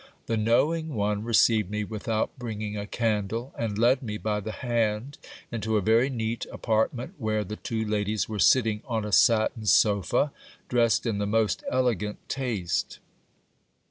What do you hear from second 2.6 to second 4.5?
a candle, and led me by